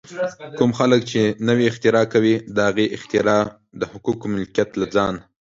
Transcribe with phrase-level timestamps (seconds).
[0.59, 3.41] کوم خلک چې نوې اختراع کوي، د هغې اختراع
[3.79, 5.15] د حقوقو ملکیت له ځان